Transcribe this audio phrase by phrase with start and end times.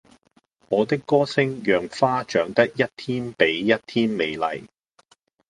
[0.69, 4.67] 我的歌聲讓花長得一天比一天美麗